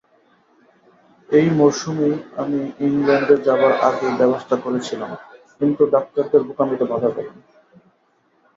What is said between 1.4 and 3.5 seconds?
মরসুমেই আমি ইংলণ্ডে